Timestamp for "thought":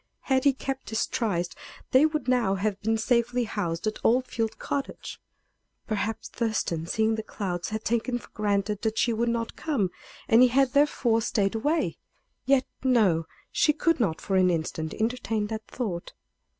15.67-16.13